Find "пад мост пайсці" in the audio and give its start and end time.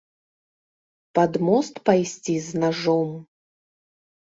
1.19-2.33